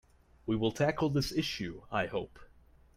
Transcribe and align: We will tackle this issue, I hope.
We 0.47 0.55
will 0.55 0.71
tackle 0.71 1.11
this 1.11 1.31
issue, 1.31 1.83
I 1.91 2.07
hope. 2.07 2.39